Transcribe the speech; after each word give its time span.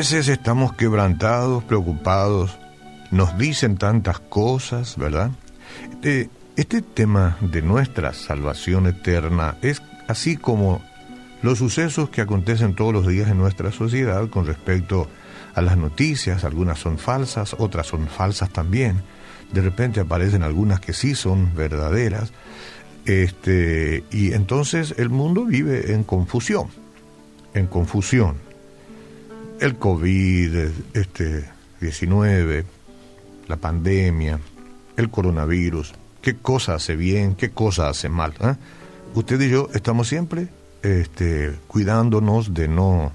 veces 0.00 0.28
estamos 0.28 0.72
quebrantados, 0.72 1.62
preocupados, 1.64 2.58
nos 3.10 3.36
dicen 3.36 3.76
tantas 3.76 4.18
cosas, 4.18 4.96
¿verdad? 4.96 5.30
Este, 5.90 6.30
este 6.56 6.82
tema 6.82 7.36
de 7.40 7.62
nuestra 7.62 8.12
salvación 8.12 8.86
eterna 8.86 9.56
es 9.62 9.82
así 10.08 10.36
como 10.36 10.82
los 11.42 11.58
sucesos 11.58 12.10
que 12.10 12.20
acontecen 12.20 12.74
todos 12.74 12.92
los 12.92 13.06
días 13.06 13.30
en 13.30 13.38
nuestra 13.38 13.72
sociedad 13.72 14.28
con 14.28 14.46
respecto 14.46 15.08
a 15.54 15.62
las 15.62 15.76
noticias, 15.76 16.44
algunas 16.44 16.78
son 16.78 16.98
falsas, 16.98 17.56
otras 17.58 17.86
son 17.86 18.06
falsas 18.08 18.50
también. 18.50 19.02
De 19.52 19.62
repente 19.62 20.00
aparecen 20.00 20.42
algunas 20.42 20.80
que 20.80 20.92
sí 20.92 21.14
son 21.14 21.54
verdaderas. 21.54 22.32
Este, 23.06 24.04
y 24.10 24.32
entonces 24.34 24.94
el 24.98 25.08
mundo 25.08 25.46
vive 25.46 25.92
en 25.92 26.04
confusión, 26.04 26.68
en 27.54 27.66
confusión 27.66 28.36
el 29.60 29.76
COVID, 29.76 30.56
este 30.94 31.44
19, 31.80 32.64
la 33.48 33.56
pandemia, 33.56 34.38
el 34.96 35.10
coronavirus, 35.10 35.94
qué 36.22 36.36
cosa 36.36 36.74
hace 36.74 36.96
bien, 36.96 37.34
qué 37.34 37.50
cosa 37.50 37.88
hace 37.88 38.08
mal. 38.08 38.34
¿eh? 38.40 38.54
Usted 39.14 39.40
y 39.40 39.50
yo 39.50 39.68
estamos 39.74 40.08
siempre 40.08 40.48
este, 40.82 41.56
cuidándonos 41.66 42.54
de 42.54 42.68
no 42.68 43.12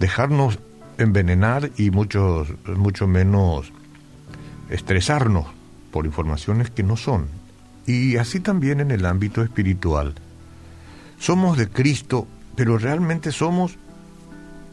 dejarnos 0.00 0.58
envenenar 0.98 1.70
y 1.76 1.90
mucho, 1.90 2.46
mucho 2.76 3.06
menos 3.06 3.72
estresarnos 4.70 5.46
por 5.90 6.06
informaciones 6.06 6.70
que 6.70 6.82
no 6.82 6.96
son. 6.96 7.26
Y 7.86 8.16
así 8.16 8.40
también 8.40 8.80
en 8.80 8.90
el 8.90 9.06
ámbito 9.06 9.42
espiritual. 9.42 10.14
Somos 11.18 11.58
de 11.58 11.68
Cristo, 11.68 12.26
pero 12.56 12.78
realmente 12.78 13.32
somos 13.32 13.78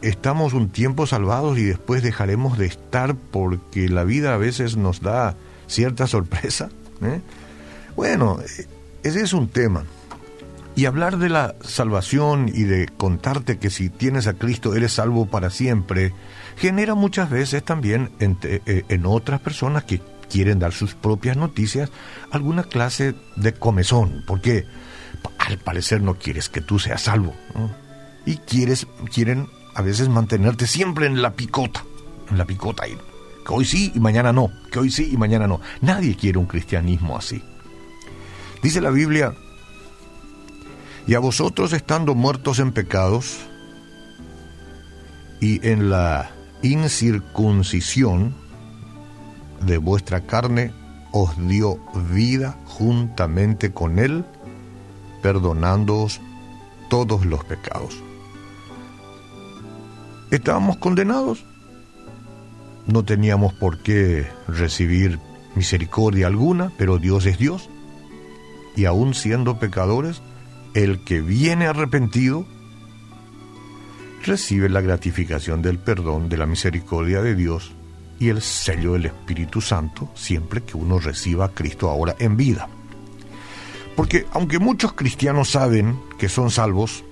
estamos 0.02 0.54
un 0.54 0.70
tiempo 0.70 1.06
salvados 1.08 1.58
y 1.58 1.64
después 1.64 2.02
dejaremos 2.04 2.58
de 2.58 2.68
estar 2.68 3.16
porque 3.16 3.90
la 3.90 4.04
vida 4.04 4.34
a 4.34 4.38
veces 4.38 4.78
nos 4.78 5.02
da 5.02 5.36
cierta 5.68 6.08
sorpresa. 6.08 6.70
¿eh? 7.02 7.22
Bueno, 7.96 8.40
ese 9.04 9.22
es 9.22 9.34
un 9.34 9.48
tema. 9.48 9.84
Y 10.76 10.86
hablar 10.86 11.18
de 11.18 11.30
la 11.30 11.56
salvación 11.62 12.50
y 12.54 12.64
de 12.64 12.88
contarte 12.88 13.58
que 13.58 13.70
si 13.70 13.90
tienes 13.90 14.28
a 14.28 14.36
Cristo 14.36 14.76
eres 14.76 14.94
salvo 14.94 15.26
para 15.26 15.50
siempre, 15.50 16.14
genera 16.56 16.96
muchas 16.96 17.30
veces 17.30 17.64
también 17.64 18.12
en, 18.20 18.38
eh, 18.44 18.84
en 18.88 19.06
otras 19.06 19.42
personas 19.42 19.84
que 19.84 20.02
quieren 20.30 20.60
dar 20.60 20.72
sus 20.72 20.96
propias 20.96 21.36
noticias 21.36 21.92
alguna 22.32 22.64
clase 22.64 23.16
de 23.36 23.54
comezón, 23.54 24.24
porque 24.26 24.66
al 25.38 25.58
parecer 25.58 26.02
no 26.02 26.16
quieres 26.16 26.48
que 26.48 26.62
tú 26.62 26.80
seas 26.80 27.02
salvo. 27.02 27.34
Y 28.26 28.38
quieres, 28.38 28.88
quieren 29.14 29.48
a 29.76 29.82
veces 29.82 30.08
mantenerte 30.08 30.68
siempre 30.68 31.08
en 31.08 31.22
la 31.22 31.34
picota, 31.34 31.84
en 32.30 32.38
la 32.38 32.46
picota. 32.46 32.84
Que 32.86 33.54
hoy 33.54 33.66
sí 33.66 33.92
y 33.96 34.00
mañana 34.00 34.32
no, 34.32 34.52
que 34.72 34.80
hoy 34.80 34.92
sí 34.92 35.10
y 35.12 35.18
mañana 35.18 35.48
no. 35.48 35.60
Nadie 35.82 36.16
quiere 36.16 36.38
un 36.38 36.46
cristianismo 36.46 37.18
así. 37.18 37.44
Dice 38.62 38.82
la 38.82 38.90
Biblia, 38.90 39.34
y 41.08 41.16
a 41.16 41.20
vosotros 41.20 41.74
estando 41.74 42.14
muertos 42.14 42.60
en 42.60 42.72
pecados 42.72 43.38
y 45.40 45.66
en 45.68 45.90
la 45.90 46.32
incircuncisión 46.62 48.36
de 49.62 49.78
vuestra 49.78 50.22
carne, 50.22 50.74
os 51.12 51.36
dio 51.48 51.80
vida 52.12 52.58
juntamente 52.66 53.72
con 53.72 53.98
él, 53.98 54.26
perdonándoos 55.22 56.22
todos 56.90 57.26
los 57.26 57.44
pecados 57.46 57.96
estábamos 60.32 60.78
condenados. 60.78 61.44
No 62.88 63.04
teníamos 63.04 63.54
por 63.54 63.82
qué 63.84 64.28
recibir 64.48 65.20
misericordia 65.56 66.28
alguna, 66.28 66.72
pero 66.78 66.98
Dios 66.98 67.26
es 67.26 67.38
Dios. 67.38 67.70
Y 68.76 68.86
aún 68.86 69.14
siendo 69.14 69.60
pecadores, 69.60 70.22
el 70.74 71.04
que 71.04 71.22
viene 71.22 71.68
arrepentido 71.68 72.46
recibe 74.24 74.70
la 74.70 74.82
gratificación 74.82 75.62
del 75.62 75.80
perdón, 75.80 76.30
de 76.30 76.38
la 76.38 76.46
misericordia 76.46 77.22
de 77.22 77.36
Dios 77.36 77.72
y 78.20 78.30
el 78.30 78.42
sello 78.42 78.94
del 78.94 79.06
Espíritu 79.06 79.62
Santo 79.62 80.10
siempre 80.14 80.62
que 80.62 80.78
uno 80.78 81.00
reciba 81.00 81.46
a 81.46 81.50
Cristo 81.50 81.90
ahora 81.90 82.16
en 82.20 82.38
vida. 82.38 82.68
Porque 83.96 84.26
aunque 84.32 84.60
muchos 84.60 84.94
cristianos 84.94 85.50
saben 85.50 86.00
que 86.18 86.30
son 86.30 86.52
salvos, 86.52 87.04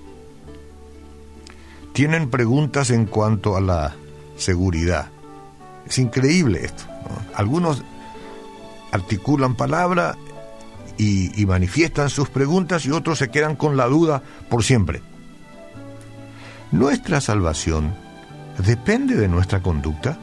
tienen 1.92 2.30
preguntas 2.30 2.90
en 2.90 3.06
cuanto 3.06 3.56
a 3.56 3.60
la 3.60 3.96
seguridad. 4.36 5.10
Es 5.86 5.98
increíble 5.98 6.64
esto. 6.64 6.84
Algunos 7.34 7.82
articulan 8.92 9.56
palabra 9.56 10.16
y, 10.98 11.46
manifiestan 11.46 12.10
sus 12.10 12.28
preguntas 12.28 12.84
y 12.84 12.90
otros 12.90 13.18
se 13.18 13.30
quedan 13.30 13.56
con 13.56 13.76
la 13.76 13.86
duda 13.86 14.22
por 14.50 14.64
siempre. 14.64 15.00
Nuestra 16.72 17.20
salvación 17.20 17.94
depende 18.66 19.14
de 19.14 19.28
nuestra 19.28 19.62
conducta. 19.62 20.18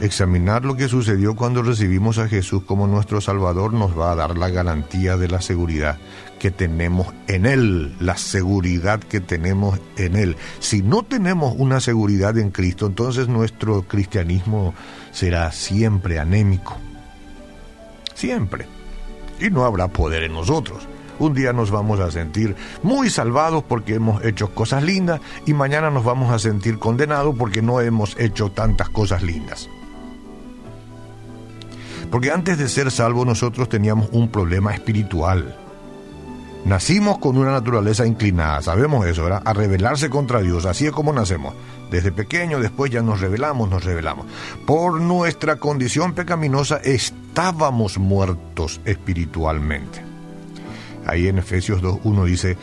Examinar 0.00 0.64
lo 0.64 0.76
que 0.76 0.88
sucedió 0.88 1.34
cuando 1.34 1.62
recibimos 1.62 2.18
a 2.18 2.28
Jesús 2.28 2.62
como 2.64 2.86
nuestro 2.86 3.20
Salvador 3.20 3.74
nos 3.74 3.98
va 3.98 4.12
a 4.12 4.16
dar 4.16 4.38
la 4.38 4.48
garantía 4.48 5.16
de 5.16 5.28
la 5.28 5.42
seguridad 5.42 5.98
que 6.38 6.50
tenemos 6.50 7.08
en 7.26 7.44
Él, 7.44 7.94
la 8.00 8.16
seguridad 8.16 9.00
que 9.00 9.20
tenemos 9.20 9.78
en 9.98 10.16
Él. 10.16 10.36
Si 10.58 10.82
no 10.82 11.02
tenemos 11.02 11.54
una 11.58 11.80
seguridad 11.80 12.38
en 12.38 12.50
Cristo, 12.50 12.86
entonces 12.86 13.28
nuestro 13.28 13.82
cristianismo 13.82 14.74
será 15.12 15.52
siempre 15.52 16.18
anémico. 16.18 16.78
Siempre. 18.20 18.66
Y 19.40 19.48
no 19.48 19.64
habrá 19.64 19.88
poder 19.88 20.24
en 20.24 20.34
nosotros. 20.34 20.86
Un 21.18 21.32
día 21.32 21.54
nos 21.54 21.70
vamos 21.70 22.00
a 22.00 22.10
sentir 22.10 22.54
muy 22.82 23.08
salvados 23.08 23.64
porque 23.64 23.94
hemos 23.94 24.22
hecho 24.22 24.54
cosas 24.54 24.82
lindas 24.82 25.22
y 25.46 25.54
mañana 25.54 25.90
nos 25.90 26.04
vamos 26.04 26.30
a 26.30 26.38
sentir 26.38 26.78
condenados 26.78 27.34
porque 27.38 27.62
no 27.62 27.80
hemos 27.80 28.20
hecho 28.20 28.50
tantas 28.50 28.90
cosas 28.90 29.22
lindas. 29.22 29.70
Porque 32.10 32.30
antes 32.30 32.58
de 32.58 32.68
ser 32.68 32.90
salvos 32.90 33.24
nosotros 33.24 33.70
teníamos 33.70 34.10
un 34.12 34.28
problema 34.28 34.74
espiritual. 34.74 35.56
Nacimos 36.66 37.20
con 37.20 37.38
una 37.38 37.52
naturaleza 37.52 38.06
inclinada, 38.06 38.60
sabemos 38.60 39.06
eso, 39.06 39.24
¿verdad? 39.24 39.42
A 39.46 39.54
rebelarse 39.54 40.10
contra 40.10 40.42
Dios, 40.42 40.66
así 40.66 40.84
es 40.84 40.92
como 40.92 41.14
nacemos. 41.14 41.54
Desde 41.90 42.12
pequeño, 42.12 42.60
después 42.60 42.90
ya 42.90 43.00
nos 43.00 43.22
rebelamos, 43.22 43.70
nos 43.70 43.82
rebelamos. 43.82 44.26
Por 44.66 45.00
nuestra 45.00 45.56
condición 45.56 46.12
pecaminosa 46.12 46.76
estábamos 47.30 47.96
muertos 47.96 48.80
espiritualmente. 48.84 50.02
Ahí 51.06 51.28
en 51.28 51.38
Efesios 51.38 51.80
2.1 51.80 52.24
dice, 52.24 52.56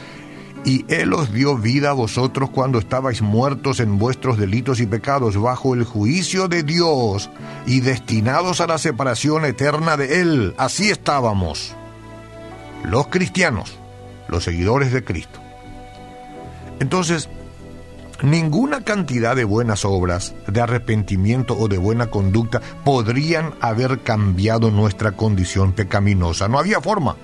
y 0.66 0.86
Él 0.90 1.14
os 1.14 1.34
dio 1.34 1.58
vida 1.58 1.92
a 1.92 1.94
vosotros 1.94 2.50
cuando 2.50 2.78
estabais 2.78 3.22
muertos 3.22 3.80
en 3.80 3.98
vuestros 3.98 4.38
delitos 4.38 4.82
y 4.82 4.86
pecados 4.86 5.42
bajo 5.42 5.74
el 5.74 5.86
juicio 5.86 6.50
de 6.50 6.64
Dios 6.64 7.30
y 7.66 7.80
destinados 7.80 8.60
a 8.60 8.68
la 8.68 8.78
separación 8.78 9.46
eterna 9.46 9.96
de 9.96 10.22
Él. 10.22 10.54
Así 10.58 10.90
estábamos. 10.90 11.74
Los 12.84 13.08
cristianos 13.08 13.80
los 14.28 14.44
seguidores 14.44 14.92
de 14.92 15.06
Cristo. 15.06 15.40
Entonces, 16.82 17.30
ninguna 18.22 18.82
cantidad 18.82 19.36
de 19.36 19.44
buenas 19.44 19.86
obras, 19.86 20.36
de 20.48 20.62
arrepentimiento 20.62 21.58
o 21.58 21.68
de 21.68 21.78
buena 21.78 22.08
conducta 22.08 22.62
podrían 22.84 23.54
haber 23.62 24.00
cambiado 24.00 24.72
nuestra 24.72 25.14
condición 25.14 25.74
pecaminosa. 25.74 26.48
No 26.48 26.60
había 26.60 26.82
forma. 26.82 27.16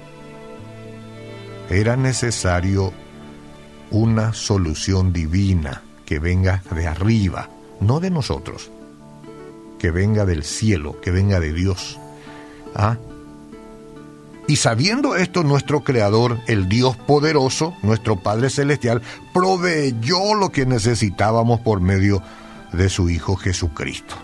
Era 1.69 1.95
necesario 1.95 2.93
una 3.91 4.33
solución 4.33 5.13
divina 5.13 5.81
que 6.05 6.19
venga 6.19 6.61
de 6.71 6.87
arriba, 6.87 7.49
no 7.79 7.99
de 7.99 8.09
nosotros, 8.09 8.71
que 9.79 9.91
venga 9.91 10.25
del 10.25 10.43
cielo, 10.43 10.99
que 11.01 11.11
venga 11.11 11.39
de 11.39 11.53
Dios. 11.53 11.99
¿Ah? 12.75 12.97
Y 14.47 14.57
sabiendo 14.57 15.15
esto, 15.15 15.43
nuestro 15.43 15.83
Creador, 15.83 16.39
el 16.47 16.67
Dios 16.67 16.97
poderoso, 16.97 17.75
nuestro 17.81 18.17
Padre 18.17 18.49
Celestial, 18.49 19.01
proveyó 19.33 20.35
lo 20.35 20.51
que 20.51 20.65
necesitábamos 20.65 21.61
por 21.61 21.79
medio 21.79 22.21
de 22.73 22.89
su 22.89 23.09
Hijo 23.09 23.37
Jesucristo. 23.37 24.15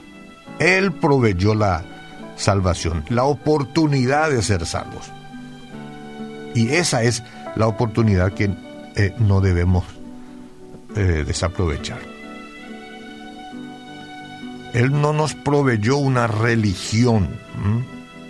Él 0.60 0.92
proveyó 0.92 1.56
la 1.56 1.86
salvación, 2.36 3.06
la 3.10 3.24
oportunidad 3.24 4.30
de 4.30 4.42
ser 4.42 4.66
salvos. 4.66 5.10
Y 6.54 6.70
esa 6.70 7.04
es 7.04 7.24
la 7.56 7.68
oportunidad 7.68 8.34
que 8.34 8.52
eh, 8.96 9.14
no 9.20 9.40
debemos 9.40 9.86
eh, 10.96 11.24
desaprovechar. 11.26 12.00
Él 14.74 14.92
no 14.92 15.14
nos 15.14 15.34
proveyó 15.34 15.98
una 15.98 16.28
religión 16.28 17.30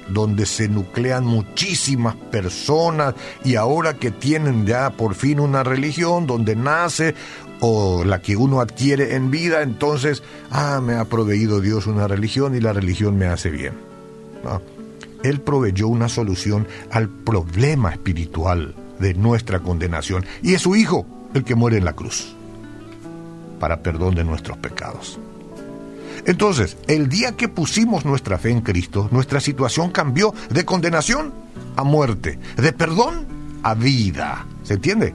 donde 0.09 0.45
se 0.45 0.67
nuclean 0.67 1.25
muchísimas 1.25 2.15
personas 2.15 3.15
y 3.43 3.55
ahora 3.55 3.95
que 3.95 4.11
tienen 4.11 4.65
ya 4.65 4.91
por 4.91 5.15
fin 5.15 5.39
una 5.39 5.63
religión 5.63 6.27
donde 6.27 6.55
nace 6.55 7.15
o 7.61 8.03
la 8.03 8.21
que 8.21 8.35
uno 8.35 8.61
adquiere 8.61 9.15
en 9.15 9.31
vida, 9.31 9.61
entonces, 9.61 10.23
ah, 10.49 10.81
me 10.81 10.93
ha 10.95 11.05
proveído 11.05 11.59
Dios 11.59 11.87
una 11.87 12.07
religión 12.07 12.55
y 12.55 12.61
la 12.61 12.73
religión 12.73 13.17
me 13.17 13.27
hace 13.27 13.49
bien. 13.49 13.73
Él 15.23 15.41
proveyó 15.41 15.87
una 15.87 16.07
solución 16.07 16.67
al 16.91 17.09
problema 17.09 17.91
espiritual 17.91 18.75
de 18.99 19.13
nuestra 19.13 19.59
condenación 19.59 20.25
y 20.41 20.53
es 20.53 20.61
su 20.61 20.75
Hijo 20.75 21.05
el 21.33 21.43
que 21.43 21.55
muere 21.55 21.77
en 21.77 21.85
la 21.85 21.93
cruz 21.93 22.35
para 23.59 23.83
perdón 23.83 24.15
de 24.15 24.23
nuestros 24.23 24.57
pecados. 24.57 25.19
Entonces, 26.25 26.77
el 26.87 27.09
día 27.09 27.35
que 27.35 27.47
pusimos 27.47 28.05
nuestra 28.05 28.37
fe 28.37 28.51
en 28.51 28.61
Cristo, 28.61 29.07
nuestra 29.11 29.39
situación 29.39 29.91
cambió 29.91 30.33
de 30.49 30.65
condenación 30.65 31.33
a 31.75 31.83
muerte, 31.83 32.39
de 32.57 32.73
perdón 32.73 33.27
a 33.63 33.73
vida. 33.73 34.45
¿Se 34.63 34.75
entiende? 34.75 35.13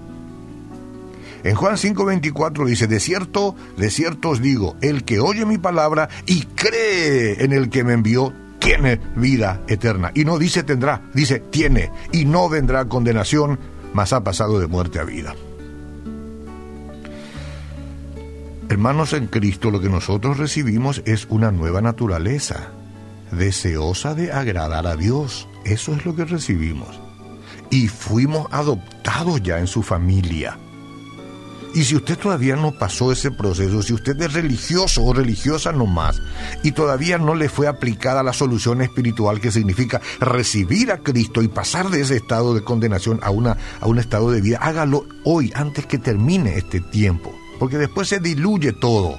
En 1.45 1.55
Juan 1.55 1.77
5:24 1.77 2.65
dice, 2.65 2.87
de 2.87 3.01
cierto, 3.01 3.55
de 3.77 3.91
cierto 3.91 4.31
os 4.31 4.41
digo, 4.41 4.77
el 4.81 5.05
que 5.05 5.21
oye 5.21 5.45
mi 5.45 5.59
palabra 5.59 6.09
y 6.27 6.43
cree 6.43 7.45
en 7.45 7.53
el 7.53 7.69
que 7.69 7.85
me 7.85 7.93
envió, 7.93 8.33
tiene 8.59 8.99
vida 9.15 9.61
eterna. 9.69 10.11
Y 10.15 10.25
no 10.25 10.39
dice 10.39 10.63
tendrá, 10.63 11.03
dice 11.13 11.41
tiene, 11.41 11.91
y 12.13 12.25
no 12.25 12.49
vendrá 12.49 12.87
condenación, 12.87 13.59
mas 13.93 14.15
ha 14.15 14.25
pasado 14.25 14.59
de 14.59 14.69
muerte 14.69 14.99
a 14.99 15.05
vida. 15.05 15.35
Hermanos 18.71 19.13
en 19.13 19.27
Cristo, 19.27 19.71
lo 19.71 19.81
que 19.81 19.91
nosotros 19.91 20.39
recibimos 20.39 21.03
es 21.05 21.27
una 21.29 21.51
nueva 21.51 21.83
naturaleza, 21.83 22.71
deseosa 23.31 24.15
de 24.15 24.33
agradar 24.33 24.87
a 24.87 24.97
Dios. 24.97 25.49
Eso 25.65 25.95
es 25.95 26.07
lo 26.07 26.17
que 26.17 26.25
recibimos. 26.25 27.01
Y 27.71 27.89
fuimos 27.89 28.49
adoptados 28.51 29.43
ya 29.43 29.59
en 29.59 29.67
su 29.67 29.83
familia. 29.83 30.59
Y 31.75 31.83
si 31.83 31.97
usted 31.97 32.17
todavía 32.17 32.55
no 32.55 32.73
pasó 32.73 33.11
ese 33.11 33.33
proceso, 33.33 33.83
si 33.83 33.93
usted 33.93 34.21
es 34.23 34.33
religioso 34.33 35.05
o 35.05 35.13
religiosa 35.13 35.73
nomás, 35.73 36.23
y 36.63 36.71
todavía 36.71 37.19
no 37.19 37.35
le 37.35 37.49
fue 37.49 37.67
aplicada 37.67 38.23
la 38.23 38.33
solución 38.33 38.81
espiritual 38.81 39.41
que 39.41 39.51
significa 39.51 40.01
recibir 40.21 40.93
a 40.93 40.99
Cristo 40.99 41.43
y 41.43 41.49
pasar 41.49 41.91
de 41.91 42.01
ese 42.01 42.17
estado 42.17 42.55
de 42.55 42.63
condenación 42.63 43.19
a, 43.23 43.31
una, 43.31 43.57
a 43.81 43.87
un 43.89 43.99
estado 43.99 44.31
de 44.31 44.41
vida, 44.41 44.59
hágalo 44.61 45.05
hoy, 45.25 45.53
antes 45.57 45.85
que 45.87 45.99
termine 45.99 46.57
este 46.57 46.81
tiempo, 46.81 47.35
porque 47.59 47.79
después 47.79 48.09
se 48.09 48.21
diluye 48.21 48.73
todo. 48.73 49.19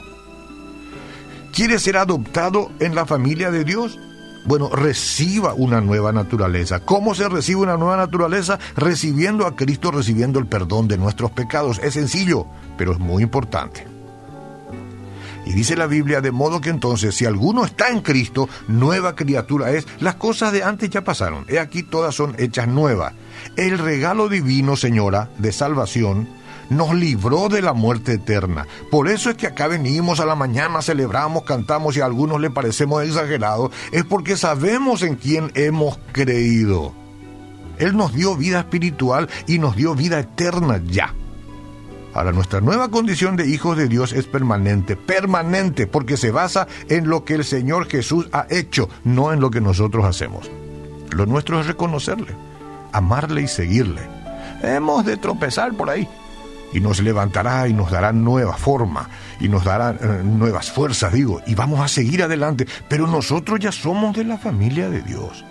¿Quiere 1.54 1.80
ser 1.80 1.98
adoptado 1.98 2.72
en 2.80 2.96
la 2.96 3.06
familia 3.06 3.50
de 3.50 3.64
Dios? 3.64 3.98
Bueno, 4.46 4.70
reciba 4.70 5.54
una 5.54 5.82
nueva 5.82 6.12
naturaleza. 6.12 6.82
¿Cómo 6.82 7.16
se 7.16 7.28
recibe 7.28 7.62
una 7.62 7.78
nueva 7.78 7.98
naturaleza? 7.98 8.60
Recibiendo 8.76 9.48
a 9.48 9.56
Cristo, 9.56 9.90
recibiendo 9.90 10.38
el 10.38 10.48
perdón 10.48 10.88
de 10.88 10.98
nuestros 10.98 11.32
pecados. 11.32 11.80
Es 11.80 11.94
sencillo, 11.96 12.46
pero 12.78 12.92
es 12.92 13.00
muy 13.00 13.24
importante. 13.24 13.88
Y 15.46 15.54
dice 15.54 15.76
la 15.76 15.88
Biblia, 15.88 16.22
de 16.22 16.32
modo 16.32 16.60
que 16.60 16.70
entonces, 16.70 17.16
si 17.16 17.26
alguno 17.26 17.66
está 17.66 17.90
en 17.90 18.02
Cristo, 18.02 18.50
nueva 18.68 19.16
criatura 19.16 19.72
es. 19.72 19.88
Las 20.00 20.16
cosas 20.16 20.52
de 20.52 20.64
antes 20.64 20.90
ya 20.90 21.04
pasaron. 21.04 21.46
He 21.48 21.60
aquí 21.60 21.84
todas 21.84 22.16
son 22.16 22.36
hechas 22.40 22.68
nuevas. 22.68 23.14
El 23.56 23.78
regalo 23.78 24.28
divino, 24.28 24.76
señora, 24.76 25.30
de 25.38 25.52
salvación, 25.52 26.28
nos 26.70 26.94
libró 26.94 27.50
de 27.50 27.62
la 27.62 27.74
muerte 27.74 28.14
eterna. 28.14 28.68
Por 28.92 29.08
eso 29.08 29.30
es 29.30 29.38
que 29.38 29.48
acá 29.48 29.68
venimos 29.68 30.20
a 30.20 30.26
la 30.26 30.36
mañana, 30.36 30.82
celebramos, 30.82 31.44
cantamos 31.44 31.98
y 31.98 32.02
a 32.02 32.06
algunos 32.06 32.40
le 32.40 32.50
parecemos 32.50 33.04
exagerados, 33.04 33.72
es 33.92 34.06
porque 34.06 34.38
sabemos 34.38 35.02
en 35.02 35.16
quién 35.16 35.52
hemos 35.56 36.00
creído. 36.12 36.94
Él 37.78 37.96
nos 37.98 38.14
dio 38.14 38.36
vida 38.36 38.60
espiritual 38.60 39.30
y 39.48 39.60
nos 39.60 39.76
dio 39.76 39.96
vida 39.96 40.20
eterna 40.20 40.82
ya. 40.86 41.14
Ahora, 42.14 42.32
nuestra 42.32 42.62
nueva 42.62 42.90
condición 42.90 43.36
de 43.36 43.46
hijos 43.46 43.76
de 43.76 43.90
Dios 43.90 44.14
es 44.14 44.26
permanente, 44.26 44.96
permanente, 44.96 45.86
porque 45.86 46.16
se 46.16 46.32
basa 46.32 46.66
en 46.88 47.10
lo 47.10 47.26
que 47.26 47.34
el 47.34 47.44
Señor 47.44 47.88
Jesús 47.88 48.30
ha 48.32 48.48
hecho, 48.50 48.88
no 49.04 49.34
en 49.34 49.42
lo 49.42 49.52
que 49.52 49.60
nosotros 49.60 50.06
hacemos. 50.06 50.50
Lo 51.12 51.26
nuestro 51.26 51.60
es 51.60 51.68
reconocerle, 51.68 52.34
amarle 52.94 53.42
y 53.42 53.50
seguirle. 53.50 54.02
Hemos 54.64 55.06
de 55.06 55.18
tropezar 55.18 55.74
por 55.74 55.90
ahí, 55.90 56.08
y 56.76 56.82
nos 56.82 57.02
levantará 57.02 57.70
y 57.70 57.74
nos 57.74 57.90
dará 57.90 58.12
nueva 58.12 58.58
forma 58.58 59.10
y 59.40 59.48
nos 59.48 59.64
dará 59.64 59.92
eh, 59.92 60.24
nuevas 60.24 60.70
fuerzas, 60.70 61.14
digo, 61.14 61.42
y 61.48 61.56
vamos 61.56 61.80
a 61.80 61.88
seguir 61.88 62.22
adelante, 62.22 62.68
pero 62.90 63.08
nosotros 63.08 63.60
ya 63.62 63.72
somos 63.72 64.14
de 64.14 64.26
la 64.26 64.38
familia 64.38 64.90
de 64.90 65.02
Dios. 65.02 65.46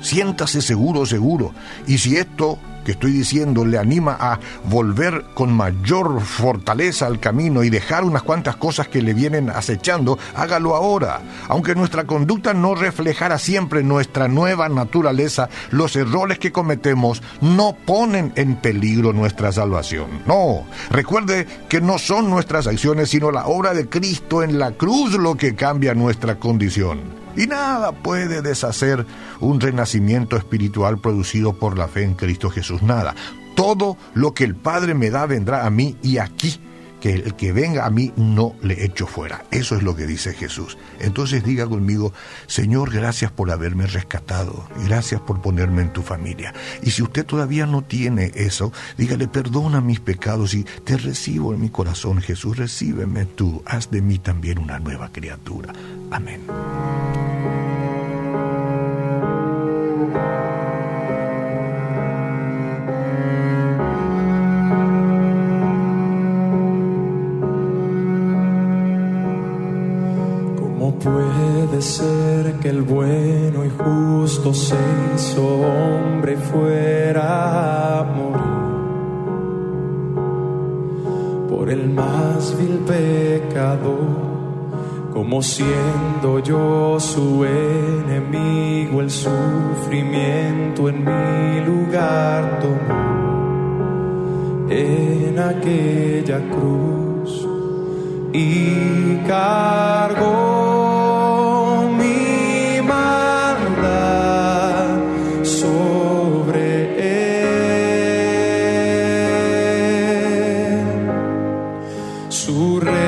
Siéntase 0.00 0.62
seguro, 0.62 1.04
seguro. 1.04 1.52
Y 1.88 1.98
si 1.98 2.16
esto 2.16 2.58
que 2.84 2.92
estoy 2.92 3.12
diciendo 3.12 3.64
le 3.64 3.78
anima 3.78 4.16
a 4.18 4.38
volver 4.64 5.24
con 5.34 5.52
mayor 5.52 6.20
fortaleza 6.20 7.06
al 7.06 7.20
camino 7.20 7.62
y 7.62 7.70
dejar 7.70 8.04
unas 8.04 8.22
cuantas 8.22 8.56
cosas 8.56 8.88
que 8.88 9.02
le 9.02 9.14
vienen 9.14 9.50
acechando, 9.50 10.18
hágalo 10.34 10.74
ahora. 10.74 11.20
Aunque 11.48 11.74
nuestra 11.74 12.04
conducta 12.04 12.54
no 12.54 12.74
reflejara 12.74 13.38
siempre 13.38 13.82
nuestra 13.82 14.28
nueva 14.28 14.68
naturaleza, 14.68 15.48
los 15.70 15.96
errores 15.96 16.38
que 16.38 16.52
cometemos 16.52 17.22
no 17.40 17.76
ponen 17.86 18.32
en 18.36 18.56
peligro 18.56 19.12
nuestra 19.12 19.52
salvación. 19.52 20.22
No, 20.26 20.64
recuerde 20.90 21.46
que 21.68 21.80
no 21.80 21.98
son 21.98 22.30
nuestras 22.30 22.66
acciones, 22.66 23.10
sino 23.10 23.30
la 23.30 23.46
obra 23.46 23.74
de 23.74 23.88
Cristo 23.88 24.42
en 24.42 24.58
la 24.58 24.72
cruz 24.72 25.12
lo 25.12 25.36
que 25.36 25.54
cambia 25.54 25.94
nuestra 25.94 26.36
condición. 26.36 27.19
Y 27.36 27.46
nada 27.46 27.92
puede 27.92 28.42
deshacer 28.42 29.06
un 29.40 29.60
renacimiento 29.60 30.36
espiritual 30.36 30.98
producido 30.98 31.52
por 31.52 31.78
la 31.78 31.88
fe 31.88 32.04
en 32.04 32.14
Cristo 32.14 32.50
Jesús. 32.50 32.82
Nada. 32.82 33.14
Todo 33.54 33.96
lo 34.14 34.34
que 34.34 34.44
el 34.44 34.54
Padre 34.54 34.94
me 34.94 35.10
da 35.10 35.26
vendrá 35.26 35.66
a 35.66 35.70
mí 35.70 35.96
y 36.02 36.18
aquí 36.18 36.60
que 37.00 37.14
el 37.14 37.34
que 37.34 37.52
venga 37.52 37.86
a 37.86 37.90
mí 37.90 38.12
no 38.16 38.54
le 38.62 38.84
echo 38.84 39.06
fuera. 39.06 39.44
Eso 39.50 39.76
es 39.76 39.82
lo 39.82 39.96
que 39.96 40.06
dice 40.06 40.34
Jesús. 40.34 40.78
Entonces 41.00 41.42
diga 41.42 41.66
conmigo, 41.66 42.12
Señor, 42.46 42.92
gracias 42.92 43.32
por 43.32 43.50
haberme 43.50 43.86
rescatado, 43.86 44.68
gracias 44.84 45.20
por 45.20 45.40
ponerme 45.40 45.82
en 45.82 45.92
tu 45.92 46.02
familia. 46.02 46.54
Y 46.82 46.90
si 46.90 47.02
usted 47.02 47.26
todavía 47.26 47.66
no 47.66 47.82
tiene 47.82 48.32
eso, 48.34 48.72
dígale, 48.96 49.28
perdona 49.28 49.80
mis 49.80 50.00
pecados 50.00 50.54
y 50.54 50.64
te 50.84 50.96
recibo 50.96 51.54
en 51.54 51.60
mi 51.60 51.70
corazón, 51.70 52.20
Jesús, 52.20 52.56
recíbeme 52.56 53.24
tú, 53.24 53.62
haz 53.66 53.90
de 53.90 54.02
mí 54.02 54.18
también 54.18 54.58
una 54.58 54.78
nueva 54.78 55.10
criatura. 55.10 55.72
Amén. 56.10 56.40
El 72.70 72.82
bueno 72.82 73.64
y 73.64 73.68
justo 73.68 74.54
se 74.54 74.76
hizo 75.14 75.42
hombre 75.44 76.36
fuera 76.36 77.98
a 77.98 78.04
morir 78.04 78.40
por 81.48 81.68
el 81.68 81.90
más 81.90 82.56
vil 82.56 82.78
pecador? 82.86 84.30
Como 85.12 85.42
siendo 85.42 86.38
yo 86.38 87.00
su 87.00 87.44
enemigo, 87.44 89.00
el 89.00 89.10
sufrimiento 89.10 90.88
en 90.88 91.04
mi 91.04 91.60
lugar 91.66 92.60
tomó 92.60 93.10
en 94.70 95.36
aquella 95.40 96.38
cruz 96.48 97.48
y 98.32 99.16
cargó 99.26 100.79
su 112.30 112.78
rey. 112.78 112.99